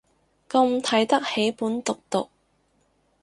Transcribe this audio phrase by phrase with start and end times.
[0.49, 2.27] 咁睇得起本毒毒